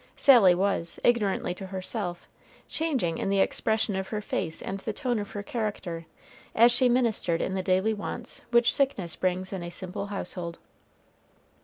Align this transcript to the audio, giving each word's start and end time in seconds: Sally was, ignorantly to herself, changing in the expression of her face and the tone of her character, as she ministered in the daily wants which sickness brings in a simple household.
Sally 0.15 0.55
was, 0.55 0.99
ignorantly 1.03 1.53
to 1.53 1.67
herself, 1.67 2.27
changing 2.67 3.19
in 3.19 3.29
the 3.29 3.37
expression 3.39 3.95
of 3.95 4.07
her 4.07 4.19
face 4.19 4.59
and 4.59 4.79
the 4.79 4.93
tone 4.93 5.19
of 5.19 5.29
her 5.33 5.43
character, 5.43 6.07
as 6.55 6.71
she 6.71 6.89
ministered 6.89 7.39
in 7.39 7.53
the 7.53 7.61
daily 7.61 7.93
wants 7.93 8.41
which 8.49 8.73
sickness 8.73 9.15
brings 9.15 9.53
in 9.53 9.61
a 9.61 9.69
simple 9.69 10.07
household. 10.07 10.57